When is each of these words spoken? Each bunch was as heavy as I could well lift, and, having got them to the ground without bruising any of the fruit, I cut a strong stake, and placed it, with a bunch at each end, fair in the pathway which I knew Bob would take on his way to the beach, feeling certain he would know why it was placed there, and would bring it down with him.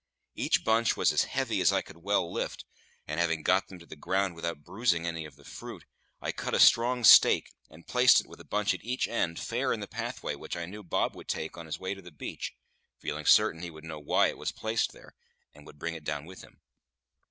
Each 0.33 0.63
bunch 0.63 0.97
was 0.97 1.11
as 1.13 1.25
heavy 1.25 1.61
as 1.61 1.71
I 1.71 1.83
could 1.83 1.97
well 1.97 2.33
lift, 2.33 2.65
and, 3.07 3.19
having 3.19 3.43
got 3.43 3.67
them 3.67 3.77
to 3.77 3.85
the 3.85 3.95
ground 3.95 4.33
without 4.33 4.63
bruising 4.63 5.05
any 5.05 5.25
of 5.25 5.35
the 5.35 5.45
fruit, 5.45 5.85
I 6.19 6.31
cut 6.31 6.55
a 6.55 6.59
strong 6.59 7.03
stake, 7.03 7.51
and 7.69 7.85
placed 7.85 8.19
it, 8.19 8.25
with 8.25 8.39
a 8.39 8.43
bunch 8.43 8.73
at 8.73 8.83
each 8.83 9.07
end, 9.07 9.37
fair 9.37 9.71
in 9.71 9.79
the 9.79 9.87
pathway 9.87 10.33
which 10.33 10.57
I 10.57 10.65
knew 10.65 10.81
Bob 10.81 11.15
would 11.15 11.27
take 11.27 11.55
on 11.55 11.67
his 11.67 11.79
way 11.79 11.93
to 11.93 12.01
the 12.01 12.09
beach, 12.11 12.55
feeling 12.97 13.27
certain 13.27 13.61
he 13.61 13.69
would 13.69 13.83
know 13.83 13.99
why 13.99 14.29
it 14.29 14.39
was 14.39 14.51
placed 14.51 14.91
there, 14.91 15.13
and 15.53 15.67
would 15.67 15.77
bring 15.77 15.93
it 15.93 16.03
down 16.03 16.25
with 16.25 16.41
him. 16.41 16.61